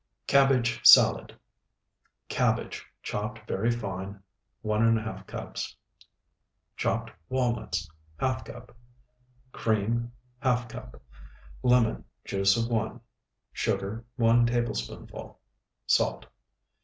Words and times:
CABBAGE 0.25 0.79
SALAD 0.83 1.37
Cabbage 2.27 2.83
chopped 3.03 3.47
very 3.47 3.69
fine, 3.69 4.19
1½ 4.65 5.27
cups. 5.27 5.75
Chopped 6.75 7.11
walnuts, 7.29 7.87
½ 8.19 8.45
cup. 8.45 8.75
Cream, 9.51 10.11
½ 10.41 10.69
cup. 10.69 10.99
Lemon, 11.61 12.03
juice 12.25 12.57
of 12.57 12.67
1. 12.67 12.99
Sugar, 13.53 14.03
1 14.15 14.47
tablespoonful. 14.47 15.39
Salt. 15.85 16.25